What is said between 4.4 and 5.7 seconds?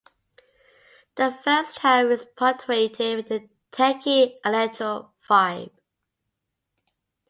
electro vibe.